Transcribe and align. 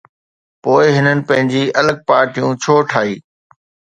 پوءِ 0.63 0.85
هنن 0.95 1.19
پنهنجي 1.27 1.63
الڳ 1.81 1.97
پارٽيون 2.07 2.51
ڇو 2.61 2.75
ٺاهي؟ 2.89 3.15